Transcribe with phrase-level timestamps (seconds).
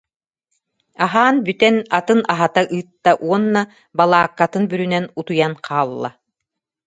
[1.05, 3.61] Аһаан бү- тэн атын аһата ыытта уонна
[3.97, 6.09] балааккатын бүрүнэн утуйан хаалла